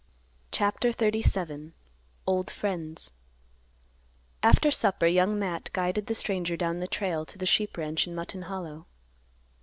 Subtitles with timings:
[0.51, 1.73] CHAPTER XXXVII.
[2.25, 3.11] OLD FRIENDS.
[4.41, 8.15] After supper Young Matt guided the stranger down the trail to the sheep ranch in
[8.15, 8.87] Mutton Hollow.